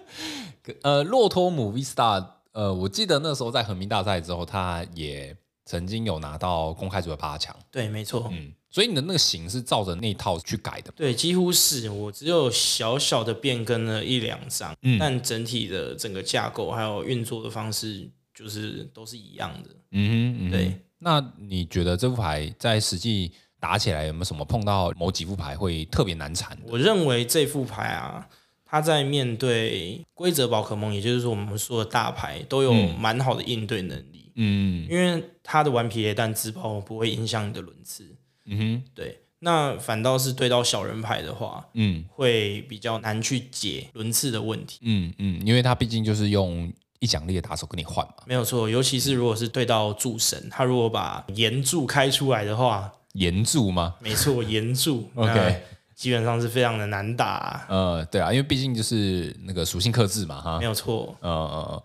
[0.84, 7.56] 呃，洛托姆 V Star，呃，我记得那时候在横滨大赛之后，他也曾经有拿到公开组的八强。
[7.71, 8.30] 对，没错。
[8.32, 10.91] 嗯，所以你的那个型是照着那套去改的。
[10.95, 19.69] 对，几乎是我只有小小的变更了一两张，嗯，但整体的整个架构还有运作的方式，就是都是一样的。
[19.91, 20.82] 嗯哼，嗯，对。
[21.00, 26.56] 那你觉得这副牌在实际打起来有没有什么碰到某几副牌会特别难缠？
[26.67, 28.28] 我认为这副牌啊，
[28.63, 34.32] 它在面对规则宝可梦，也就是说我们说的大牌，都有蛮好的应对能力。
[34.36, 38.15] 嗯，因为它的顽皮雷弹自爆不会影响你的轮次。
[38.46, 39.20] 嗯哼，对。
[39.39, 44.80] 那反倒是对到小人牌的话，嗯，会比较难去解轮次的问题。
[44.84, 48.13] 嗯嗯，因为它毕竟就是用一奖励的打手跟你换嘛。
[48.26, 52.93] 没有错，尤其是如果是对到柱神，他如果把炎柱开出来的话。
[53.17, 53.95] 炎柱吗？
[53.99, 55.10] 没错，岩柱。
[55.15, 55.63] OK，
[55.95, 57.65] 基本上是非常的难打啊。
[57.67, 60.60] 呃，对啊，因为毕竟就是那个属性克制嘛，哈。
[60.60, 61.17] 没有错。
[61.21, 61.84] 呃呃，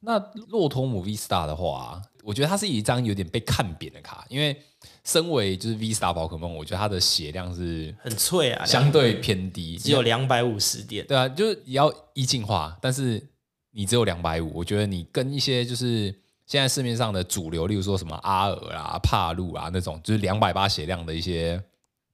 [0.00, 4.60] 那洛托姆 V Star 的话，我觉得它是一张有点被看扁的卡，因为
[5.04, 11.06] 身为就是 V Star 宝可梦，我觉得它的血量是很脆啊，相对偏低，只有两百五十点。
[11.06, 13.24] 对啊，就是也要一进化，但是
[13.70, 16.12] 你只有两百五，我觉得你跟一些就是。
[16.46, 21.60] 现在市面上的主流，例如说什么阿尔啊、帕路啊那种，就是两百八血量的一些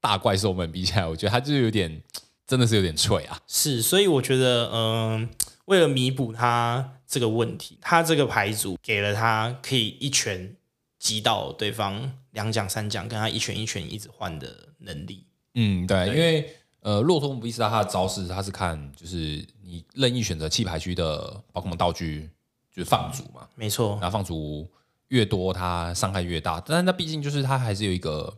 [0.01, 2.03] 大怪兽们比起来，我觉得它就是有点，
[2.47, 3.39] 真的是有点脆啊。
[3.47, 5.29] 是，所以我觉得，嗯、呃，
[5.67, 10.57] 为了弥补它这个问题，它这个牌组给了它可以一拳
[10.99, 15.27] 击倒对方两奖三奖，跟他一拳一拳一直换的能力。
[15.55, 22.31] 嗯，对，对因为呃，骆驼姆 V Star 它的招式，他是看就是你任意选择弃牌区的宝可梦道具。
[22.75, 23.99] 就是放逐嘛，没错。
[24.01, 24.67] 然后放逐
[25.09, 26.61] 越多，它伤害越大。
[26.65, 28.33] 但是它毕竟就是它还是有一个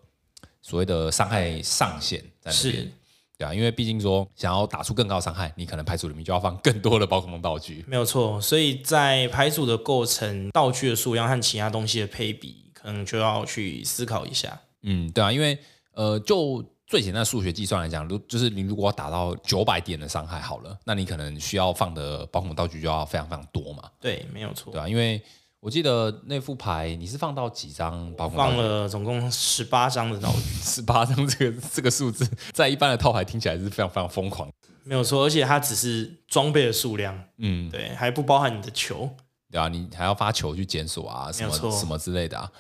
[0.61, 2.93] 所谓的伤害上限在那边，是，
[3.39, 3.55] 对啊。
[3.55, 7.85] 因为毕竟说想要打出更高伤害，你可能牌组里面就要放更多的宝可梦道具。
[7.87, 14.61] 没有错，所以在牌组的构成、道具的数量和其他东西的配比，可能就要去思考一下。
[14.83, 15.59] 嗯，对啊，因为
[15.93, 16.65] 呃，就。
[16.87, 23.91] 最简单的数学计算来讲，如就是你如果要打到九百点的伤害好了，那你可能需要放的宝可梦道具就要非常非常多嘛。
[23.99, 24.71] 对，没有错。
[24.71, 25.21] 对啊，因为
[25.61, 28.49] 我记得那副牌你是放到几张宝可梦？
[28.49, 34.47] 放了总共十八张的道具， 十八张这个这个数字，在一般的套牌听起来是非常非常疯狂。
[34.83, 39.09] 没有错，而且它只是装备的数量，嗯，对，还不包含你的球。
[39.51, 42.53] 对啊，你还要发球去检索啊，什么什么之类的啊。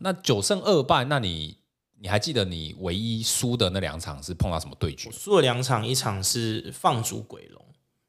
[0.00, 1.56] 那九胜二败，那你？
[2.00, 5.10] 你还记得你唯一输的那两场是碰到什么对局？
[5.10, 7.64] 输了两场，一场是放逐鬼龙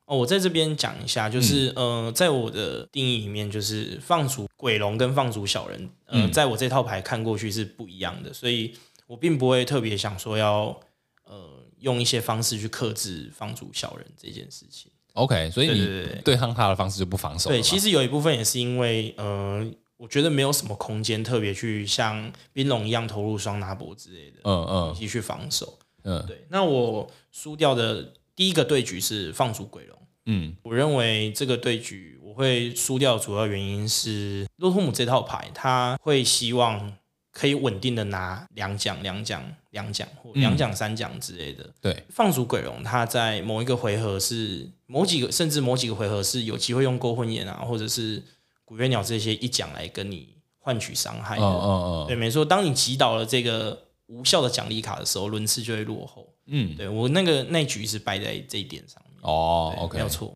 [0.06, 0.18] 哦。
[0.18, 8.74] 我在这边讲一下，就是、嗯、呃，在我的定义里面，就是放逐鬼龙跟放逐小人，呃，在我这套牌看过去是不一样的，所以
[9.08, 10.78] 我并不会特别想说要
[11.24, 14.92] 呃用一些方式去克制放逐小人这件事情。
[15.14, 17.50] OK，所以你对抗他的方式就不防守。
[17.50, 19.66] 对，其实有一部分也是因为呃。
[19.98, 26.46] 我觉得没有什么空间特别去像冰龙一样投入双拿博之类的，嗯嗯，继续防守，嗯，对。
[26.50, 36.98] 那我输掉的第一个对局是放逐鬼龙，嗯，我认为这个对局我会输掉，主要原因是洛托姆这套牌，他会希望
[37.32, 41.64] 可以稳定的拿两奖、两奖、两奖或两奖三奖之类的。
[41.64, 48.22] 嗯、对，放逐鬼龙，他在某一个回合是某几个，甚至某几个回合是有机会用勾魂眼啊，或者是。
[48.66, 52.44] 古月鸟这些一讲来跟你换取伤害，哦哦哦，对，没错。
[52.44, 56.28] 当你击倒了这个无效的奖励卡的时候，轮次就会落后。
[56.48, 59.20] 嗯，对我那个那局是败在这一点上面。
[59.22, 60.36] 哦，OK，没有错。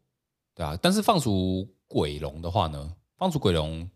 [0.55, 2.93] 对啊，但是放逐鬼龙的话呢？
[3.17, 3.89] 放逐鬼龙，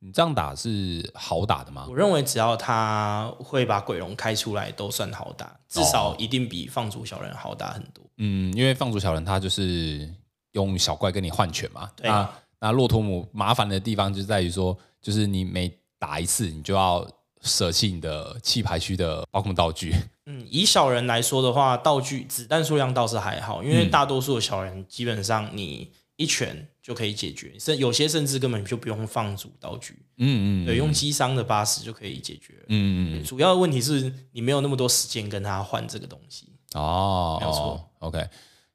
[0.00, 1.86] 你这样打是好打的吗？
[1.88, 8.04] 我认为只要他会把鬼龙开出来，都算好打，至少一定比放逐小人好打很多。
[8.16, 10.12] 嗯，因为放逐小人他就是
[10.52, 11.90] 用小怪跟你换拳嘛。
[11.96, 12.36] 对啊。
[12.60, 17.06] 那骆驼姆麻烦的地方就在于说，就是你每打一次，你就要
[17.40, 19.94] 舍弃你的弃牌区的包控道具。
[20.26, 29.94] 嗯，以小人来说的话，道具子弹数量倒是还好，因为大多数的小人基本上你一拳就可以解决，甚有些甚至根本就不用放主道具。
[30.18, 32.54] 嗯，嗯嗯，对，用击伤的八十就可以解决。
[32.68, 36.46] 嗯嗯，主要的问题是你没有那么多时间跟他换这个东西。
[36.74, 37.90] 哦，没有错。
[38.00, 38.28] OK。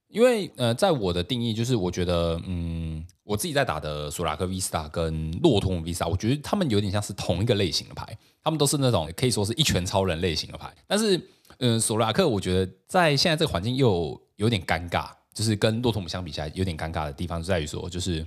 [0.07, 10.73] 因为呃，在我的定义就是，我觉得，嗯，我自己在打的索拉克 Vista 跟洛托姆 V Star，我觉得他们有点像是同一个类型的牌，他们都是那种可以说是一拳超人类型的牌。
[10.85, 11.19] 但是，
[11.57, 18.25] 嗯、索拉克我觉得在现在这个环境又有，点尴尬，就是跟洛托姆相比起来有点尴尬的地方就在于说，就是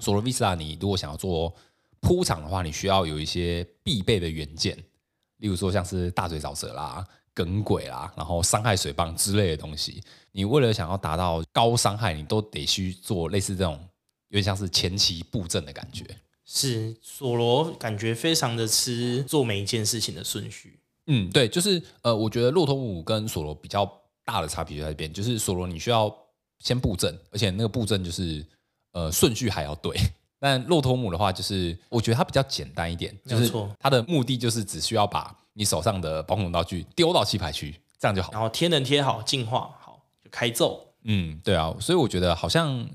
[0.00, 1.54] 索罗 Vista 你如果想要做
[2.00, 4.76] 铺场的话，你需要有一些必备的元件，
[5.38, 7.06] 例如说像是大嘴沼泽啦。
[7.36, 13.78] 耿鬼啦，然后伤害水棒之类的东西，你为了想要达到高伤害，你都得去做类似这种，
[14.36, 16.04] 有点像是前期布阵的感觉。
[16.44, 20.78] 是索罗感觉非常的吃做每一件事情的顺序。
[21.06, 23.90] 嗯，对，就是呃，我觉得骆驼姆跟索罗比较
[24.24, 26.14] 大的差别就在这边，就是索罗你需要
[26.58, 28.44] 先布阵，而且那个布阵就是
[28.92, 29.96] 呃顺序还要对。
[30.38, 35.34] 但骆驼姆的话，就是我觉得它比较简单一点，就是它的目的就是只需要把。
[35.58, 38.30] 你手上的宝可梦道具丢到弃牌区，这样就好。
[38.30, 40.86] 然后贴能贴好，净化好，就开奏。
[41.04, 42.86] 嗯，对啊，所以我觉得好像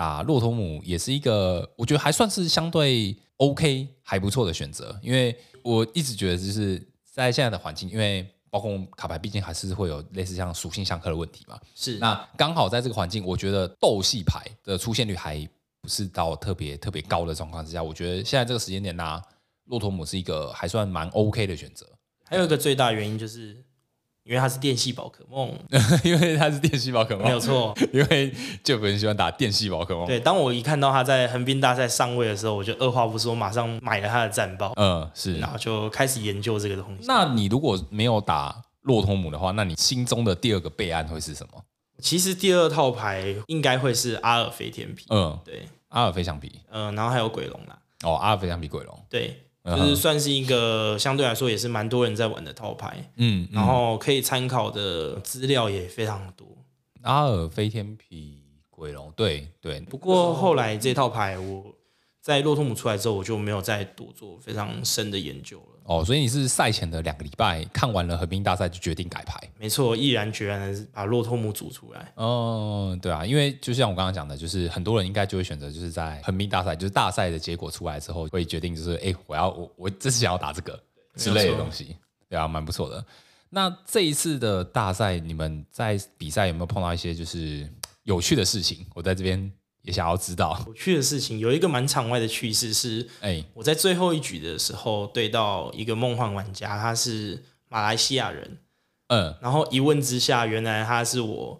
[0.00, 4.98] 打洛托姆也是一个，我觉得还算是相对 OK 还不错的选择。
[5.02, 11.60] 因为我一直觉得，就是在现在的环境，因为宝可梦卡牌毕竟还是会有类似像属性相克的问题嘛。
[11.74, 11.98] 是。
[11.98, 15.46] 那刚好在这个环境，我觉得斗系牌的出现率还
[15.82, 19.22] 不是到特别特别高的状况之下，我觉得现在这个时间点拿
[19.66, 21.86] 洛托姆是一个还算蛮 OK 的选择。
[22.24, 23.62] 还有一个最大原因就是，
[24.30, 25.52] 因为它是电系宝可梦，
[26.04, 27.76] 因为它是电系宝可梦，没有错。
[27.92, 30.06] 因为就很喜欢打电系宝可梦。
[30.06, 34.72] 对，当我一看到他在横滨大赛上位的时候，我就二话不说，马上买了他的战报。
[34.76, 37.06] 嗯，是，然后就开始研究这个东西。
[37.08, 41.60] 那你如果没有打洛托姆的话，那你心中的第二个备案会是什么？
[41.98, 45.06] 其实第二套牌应该会是阿尔飞天皮。
[45.08, 46.60] 嗯，对，阿尔飞橡皮。
[46.70, 47.76] 嗯，然后还有鬼龙啦。
[48.04, 49.06] 哦，阿尔飞橡皮鬼龙。
[49.10, 49.42] 对。
[49.64, 56.46] 就是算是一个相对来说也是蛮多人在玩的套牌，嗯，然后可以参考的资料也非常多。
[57.02, 59.80] 阿尔飞天皮鬼龙，对对。
[59.80, 61.74] 不过后来这套牌我
[62.20, 65.69] 在洛托姆出来之后，我就没有再多做非常深的研究了。
[65.90, 69.40] 哦，所以你是赛前的两个礼拜看完了横滨大赛就决定改牌？
[69.58, 72.12] 没错，毅然决然的把洛托姆组出来。
[72.14, 80.80] 哦，对啊，因为就像我刚刚讲的，就是很多人应该就会选择就是在横滨大赛，就是大赛的结果出来之后，会决定就是哎，我要我我这次想要打这个
[81.16, 81.96] 之类的东西，
[82.28, 83.04] 对啊，蛮不错的。
[83.48, 87.68] 那这一次的大赛，你们在比赛有没有碰到一些就是
[88.04, 88.86] 有趣的事情？
[88.94, 89.50] 我在这边。
[89.82, 90.62] 也想要知道。
[90.66, 98.58] 有趣的事情，有一个蛮场外的趣事是，哎，我在最后一局的时候对到一个梦幻玩家，他是马来西亚人，
[99.08, 101.58] 嗯，然后一问之下，原来他是我，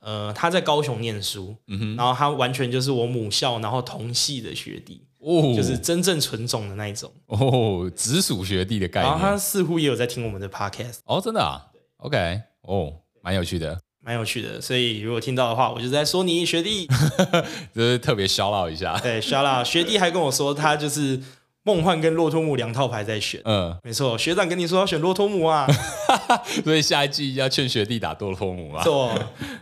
[0.00, 9.00] 呃，他在高雄念书，嗯哼，然后他完全就是我母校，然后同系的学弟，哦，就是真正纯种的那一种，哦，直属学弟的概。
[9.00, 11.64] 念，然后他似乎也有在听我们的 podcast，哦，真的啊
[11.96, 13.80] ，OK，哦，蛮有趣的。
[14.04, 16.86] 蛮有趣的，所以如果听到的话，我就在说你学弟，
[17.74, 18.98] 就是特别 shout out 一下。
[19.00, 21.18] 对，shout out 学弟还跟我说，他就是
[21.62, 23.40] 梦幻跟骆托姆两套牌在选。
[23.44, 25.66] 嗯，没错，学长跟你说要选骆托姆啊，
[26.62, 28.84] 所以下一季要劝学弟打洛托姆啊。
[28.84, 29.10] 错，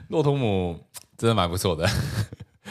[0.09, 0.77] 骆托姆
[1.17, 1.89] 真的蛮不错的。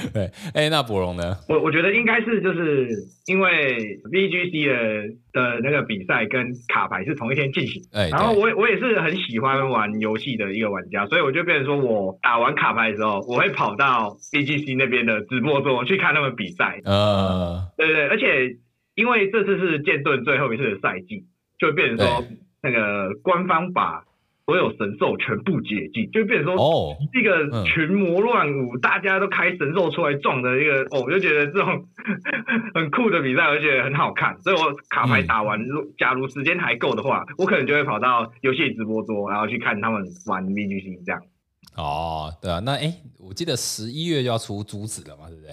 [0.13, 1.37] 对，哎、欸，那博荣呢？
[1.47, 2.87] 我我觉得应该是就是
[3.27, 16.79] 因为 VGC 的的那个比赛跟卡牌是同一天进行，欸、然后我我也是很喜欢玩游戏的一个玩家，所以我就变成说我打完卡牌的时候，我会跑到 VGC 那边的直播中去看他们比赛。
[16.85, 18.57] 呃，对对，而且
[18.95, 21.25] 因为这次是剑盾最后一次的赛季，
[21.59, 22.25] 就会变成说
[22.61, 24.03] 那个官方把。
[24.51, 31.85] 所有神兽全部解禁，就变成说哦，一个群魔乱舞，大家都开神兽出来撞的一个哦，我就觉得这种
[32.75, 34.37] 很酷的比赛，而且很好看。
[34.41, 35.57] 所以我卡牌打完，
[35.97, 41.21] 假如时间还够的话，我可能就会跑到游戏直播桌，然后去看他们玩 VGC 这样。
[41.77, 45.51] 哦，对啊，那哎，我记得十一月就要出珠子了嘛，对不对？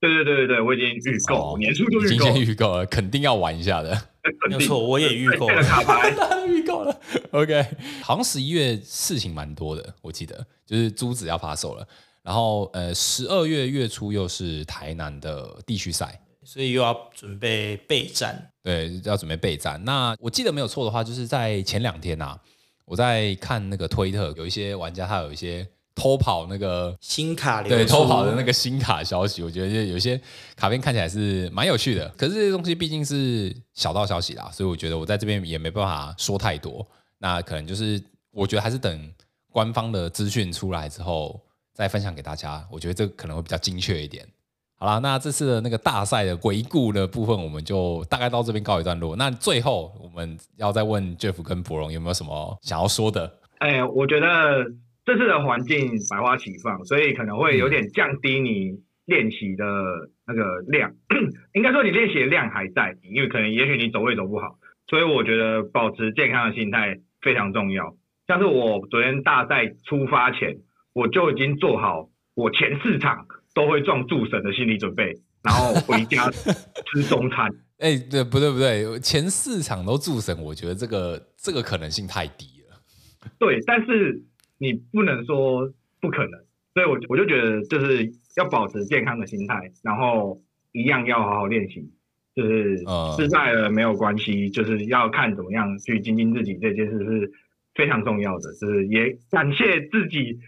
[0.00, 3.96] 对对对对对，我已经预购，年初就预购，已经先预购了，肯定要玩一下的。
[4.50, 6.10] 没错，我也预购了卡牌，
[7.32, 7.66] OK，
[8.02, 11.86] 好像十一月事情蛮多的，我记得就是珠子要发售了，
[12.22, 18.50] 然后呃，十二月月初又是台南的地区赛，所以又要准备备战。
[18.62, 19.82] 对，要准备备战。
[19.84, 22.40] 那我记得没有错的话，就是在前两天呐、啊，
[22.84, 30.20] 我在看那个推特，有一些玩家他有一些偷跑那个新卡，对，偷跑的那个新卡消息，我觉得有些
[30.56, 32.08] 卡片看起来是蛮有趣的。
[32.16, 36.86] 可是这些东西毕竟是小道消息啦，所以我觉得我在这边也没办法说太多。
[37.18, 39.12] 那可能就是我觉得还是等
[39.50, 41.40] 官方的资讯出来之后
[41.72, 42.66] 再分享给大家。
[42.70, 44.26] 我觉得这可能会比较精确一点。
[44.74, 49.14] 好啦，那这次的那个大赛的回顾的部分，我们就大概到这边告一段落。
[49.14, 53.32] 那最后我们要再问 Jeff 跟博荣有没有什么想要说的？
[53.58, 54.26] 哎、欸，我觉得
[55.04, 59.64] 这次的环境百花齐放，所以可能会有点降低你练习的
[60.26, 60.90] 那个量。
[61.08, 67.96] 嗯、 应该说你练习的量还在，因为可能也许你走位走不好，所以我觉得保持健康的心态非常重要。
[68.26, 70.58] 像是我昨天大赛出发前，
[70.92, 73.26] 我就已经做好我前四场。
[73.54, 75.12] 都会撞柱神的心理准备，
[75.42, 76.30] 然后回家
[76.88, 77.46] 吃中餐。
[77.80, 82.80] 哎、欸，对，不对，不对，前四场都柱神，我觉得这个这个可能性太低了。
[83.38, 84.22] 对，但是
[84.62, 85.68] 你不能说
[86.00, 86.40] 不可能，
[86.72, 91.90] 所以我我就觉得就是要保持健康的心态，然后一样要好好练习，
[92.36, 92.78] 就是
[93.16, 97.32] 失败了没有关系，就是要看怎么样去精进自己，这件事是
[97.74, 98.52] 非常重要的。
[98.60, 100.38] 就是也感谢自己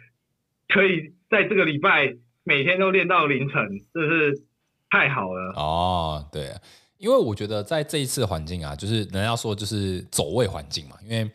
[0.68, 2.16] 可以在这个礼拜。
[2.46, 4.42] 每天都练到凌晨，真是
[4.90, 6.28] 太好了哦。
[6.30, 6.50] 对，
[6.98, 11.26] 因为我觉得在这一次环境啊，就是人家说就是走位环境嘛，因为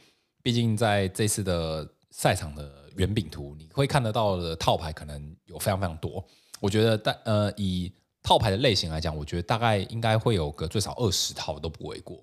[0.43, 1.83] 毕竟在这次的
[2.19, 6.21] 赛场的圆饼图，你会看得到的套牌可能有非常非常多。
[6.59, 7.89] 我觉得但呃以
[8.21, 12.21] 套牌的类型来讲，我觉得大概应该会有个最少二十套都不为过。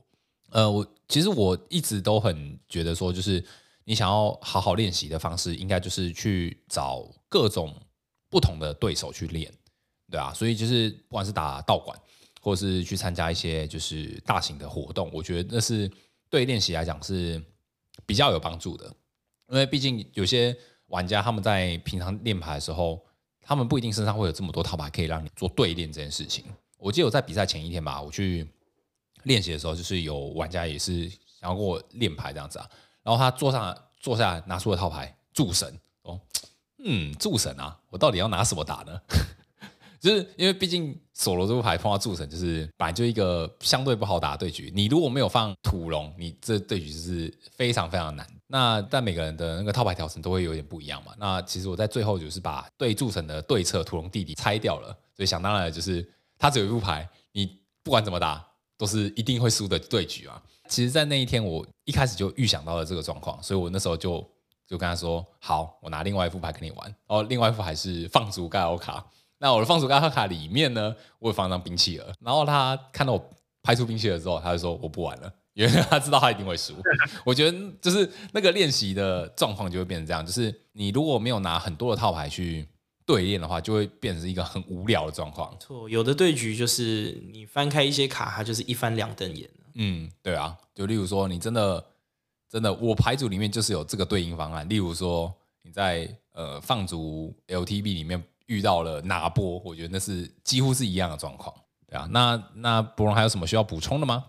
[0.51, 3.43] 呃，我其实我一直都很觉得说，就是
[3.85, 7.75] 你想要好好练习的方式，应该就是去找各种。
[8.29, 9.51] 不同的对手去练，
[10.11, 11.97] 对啊，所以就是不管是打道馆，
[12.43, 15.91] 或是去参加一些就是大型的活动，我觉得那是
[16.29, 17.41] 对练习来讲是
[18.05, 18.93] 比较有帮助的。
[19.49, 20.57] 因为毕竟有些
[20.89, 23.01] 玩家他们在平常练牌的时候，
[23.41, 26.45] 他们不一定身上会有这么多套牌可以让你做对练这件事情。
[26.79, 28.47] 我记得我在比赛前一天吧，我去
[29.23, 32.71] 练习的时候，就是有玩家也是想要跟我练牌这样子啊，
[33.03, 36.21] 然后他坐上坐下来拿出了套牌助神哦。
[36.85, 39.01] 嗯，助神啊，我到底要拿什么打呢？
[39.99, 44.71] 就是因为毕竟索罗这副牌碰到助神，就是本来就一个相对不好打的对局。
[44.75, 48.25] 你如果没有放土龙，你这对局就是非常非常难。
[48.47, 51.13] 那但每个人的那个套牌调成都会有点不一样嘛。
[51.19, 60.43] 那其实我在最后就是把对铸神的对策屠龙弟弟拆掉了，所以想当然的就是他只有一副牌，你不管怎么打都是一定会输的对局啊。
[60.69, 64.27] 其实，在那一天我一开始就预想到了这个状况，所以我那时候就。
[64.69, 66.97] 就跟他说好，我拿另外一副牌跟你玩。
[67.07, 69.07] 哦，另外一副牌是放逐盖欧卡。
[69.39, 72.13] 那我的放逐盖欧卡里面呢，我有放张兵器儿。
[72.19, 73.31] 然后他看到我
[73.63, 76.75] 拍出兵器儿之后，他就说我不玩了，因为他知道他一定会输。
[77.27, 82.69] 我觉得就是那个练习的状况就会变成这样，就是你如果没有拿很多的套牌去
[83.05, 85.57] 对练的话，就会变成一个很无聊的状况。
[85.59, 89.49] 错，有的对局就是你翻开一些卡，它就是一翻两瞪眼。
[89.75, 91.85] 嗯，对啊，就例如说你真的。
[92.49, 94.67] 真的，我牌组里面就是有这个对应方案。
[94.69, 101.53] 例如说，你在呃放逐 LTB 里面遇到了拿波，我觉得那是几乎是一样的状况。
[101.89, 104.25] 对啊，那那博龙还有什么需要补充的吗？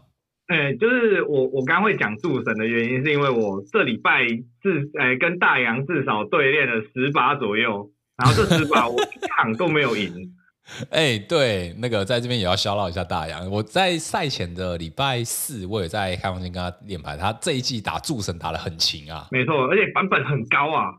[0.48, 4.26] 哎、欸，就是我我刚刚会讲助神的原因，是因为我这礼拜
[4.62, 10.34] 至哎、欸、跟大洋至少对练了十把左右，然后这十把我一场都没有赢。
[10.92, 13.50] 哎、欸，对，那个在这边也要 shout out 一下大洋。
[13.50, 17.16] 我在赛前的礼拜四，我也在开房间跟他练牌。
[17.16, 20.92] 他这一季打助神打的很勤啊，没错，而且版本很高啊。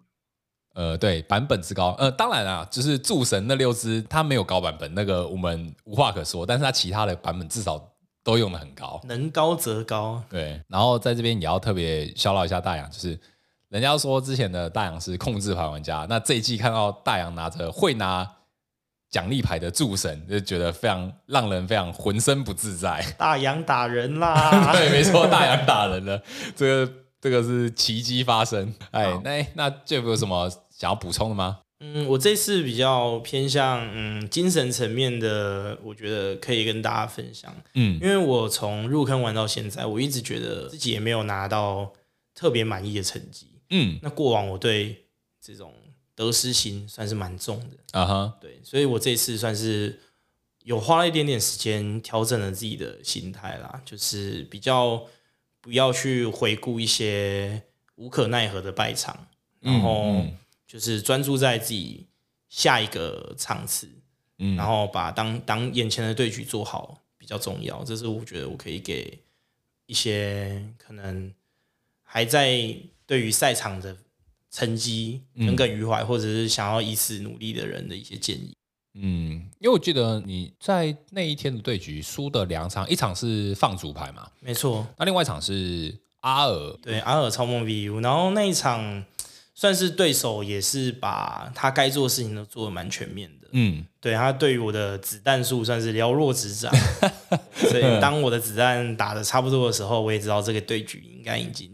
[0.74, 6.46] 呃，对，版本之高，呃，当然啊，就是助神那六只他没有高版本，那个我们无话可说。
[6.46, 7.78] 但是他其他的版本至少
[8.29, 10.23] 都用的很高，能高则高。
[10.29, 13.19] 对，然后在这边也要特别 shout out 一下大洋，就是
[13.71, 18.31] 人家说之前的大洋是控制牌玩家，那这一季看到大洋拿着会拿。
[19.11, 23.03] 奖励牌的助神就觉得非常让人非常浑身不自在。
[23.17, 24.71] 大洋打人啦！
[24.77, 26.23] 对，没错，大洋打人了，
[26.55, 28.74] 这个这个是奇迹发生。
[28.91, 31.61] 哎，那那 Jeff 有什么想要补充的吗？
[31.81, 37.55] 嗯，我这次比较偏向嗯精神层面的，我觉得可以跟大家分享。
[37.74, 41.93] 嗯，因为我从入坑玩到现在，我一直觉得自己也没有拿到
[42.35, 43.47] 特别满意的成绩。
[43.70, 45.05] 嗯，那过往我对
[45.41, 45.72] 这种。
[46.18, 48.43] 得失心算是蛮重的啊哈，uh huh.
[48.43, 50.01] 对，所以我这次算是
[50.64, 55.01] 有花了一点点时间调整了自己的心态啦，就是比较
[55.61, 57.62] 不要去回顾一些
[57.95, 59.29] 无可奈何的败场，
[59.61, 60.24] 然后
[60.69, 62.07] 就是专注在自己
[62.49, 63.89] 下一个场次，
[64.39, 69.19] 嗯，然后把当当眼前的对局做好比较重要，这是我觉得我可以给
[69.87, 71.35] 一些可能
[72.05, 73.97] 还在对于赛场的。
[74.51, 78.57] 成绩耿耿于怀，或者是想要以此努力的人的一些建议。
[78.95, 84.87] 嗯，因为我记得你在那一天的对局输的两场，一场是放逐牌嘛，没错。
[84.97, 89.05] 那另外一场是阿尔，对阿尔超梦 VU，然后那一场
[89.59, 93.48] 算是对手也是把他该做的事情都做的蛮全面的。
[93.50, 96.72] 嗯，对他对于我的子弹数算是了若指掌，
[97.68, 101.68] 所以当我的子弹打的差不多的时候，我也知道这个对局应该已经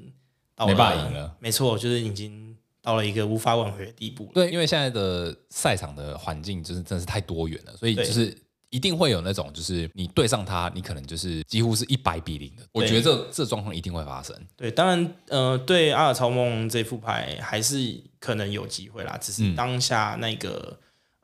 [0.57, 1.37] 到了没办法赢了。
[1.41, 2.43] 没错，就是已经。
[2.85, 4.31] 到了一个无法挽回的地步。
[4.35, 8.37] 对，因为现在的赛场的环境就是真的是太多元了，所以就是
[8.75, 12.63] 一定会有那种，就是你对上他，你可能就是几乎是一百比零的。
[12.73, 14.35] 我觉得这这状况一定会发生。
[14.57, 20.79] 对，当然，呃，对阿尔超梦这副牌还是可能有机会啦，只是当下那个、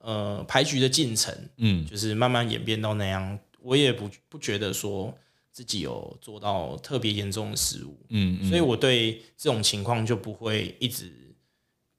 [0.04, 5.12] 嗯、呃牌局的进程，嗯，就是慢慢演变到那样，我也不不觉得说
[5.50, 11.12] 自己有做到特别严重的失误，嗯，嗯，所以我对这种情况就不会一直。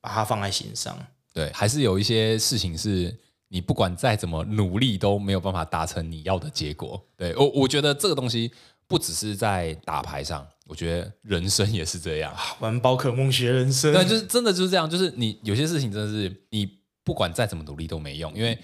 [0.03, 0.97] 把它放在心上，
[1.31, 3.15] 对，还是有一些事情是
[3.53, 7.05] 你不管再怎么努力都没有办法达成你要的结果。
[7.17, 8.49] 对，我，我觉得这个东西
[8.87, 12.33] 不只是在打牌上，我觉得人生也是这样。
[12.61, 16.65] 玩宝可梦学人生，对，就是真的就是这样，就是你有些事情真的是你
[17.03, 18.57] 不管再怎么努力都没用，因为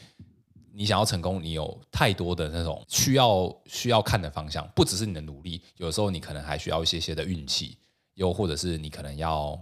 [0.74, 7.78] 你想要成功，你有太多的那种需要需要看的方向，不只是你的努力，有时候你可能还需要一些些的运气，
[8.14, 9.62] 又或者是你可能要。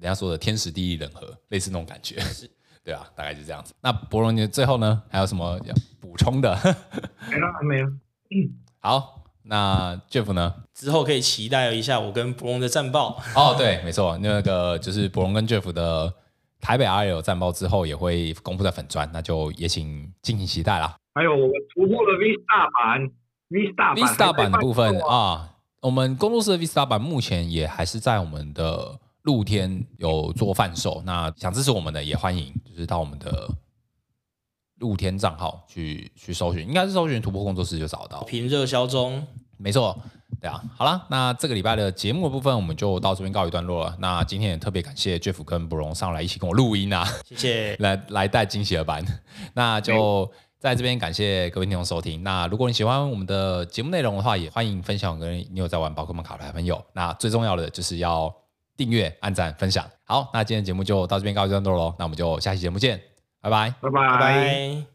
[0.00, 2.50] 人家说的天时地利人和，类似那种感觉，是
[2.82, 3.74] 对啊，大概就这样子。
[3.82, 6.56] 那博龙，你最后呢，还有什么要补充的？
[7.30, 7.88] 没了，没了。
[8.30, 10.54] 嗯，好，那 Jeff 呢？
[10.72, 13.22] 之后可以期待一下我跟博龙的战报。
[13.36, 16.12] 哦，对，没错，那个就是博龙跟 Jeff 的
[16.58, 20.96] 台北 RL 战报之后也会公布在粉专，那就也请敬请期待啦。
[21.14, 23.10] 还有我们突破了 V Star 版
[23.50, 28.98] ，V Star V Star 版的部分啊，我们工作室的 V Star 版目前也还是在我们的。
[29.22, 33.48] 露天有做贩售，那想支持我们的也欢迎，就是到我们的
[34.76, 38.22] 露天账号去去搜寻，应该是搜寻突破工作室就找到。
[38.24, 39.26] 平热销中，
[39.58, 39.94] 没错，
[40.40, 40.62] 对啊。
[40.74, 43.94] 好了，那这个礼拜的节目的部分我们就到这边告一段落了。
[43.98, 49.04] 那今天也特别感谢 Jeff 跟博龙上来一起跟我录音啊，谢谢， 来来带惊喜的班。
[49.52, 52.22] 那就在这边感谢各位听众收听。
[52.22, 56.82] 那如果你喜欢我们的节目内容的话，也欢迎分享跟你有在玩宝可梦卡牌的朋友。
[56.94, 58.34] 那最重要的就是要。
[58.80, 62.98] 订阅、按赞、分享，好，那今天节目就到这边告一段落喽，那我们就下期节目见，
[63.42, 64.08] 拜拜，拜拜。
[64.08, 64.90] 拜拜。